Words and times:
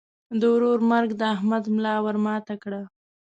د 0.39 0.41
ورور 0.53 0.79
مرګ 0.91 1.09
د 1.15 1.21
احمد 1.35 1.63
ملا 1.75 1.95
ور 2.05 2.17
ماته 2.25 2.55
کړه. 2.63 2.81